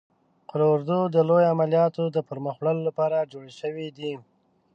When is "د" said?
1.15-1.17, 2.09-2.17